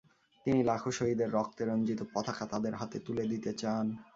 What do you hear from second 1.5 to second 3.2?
রঞ্জিত পতাকা তাদের হাতে